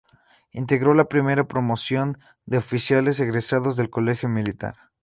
[0.49, 2.17] Integró la primera promoción
[2.47, 4.73] de oficiales egresados del Colegio Militar.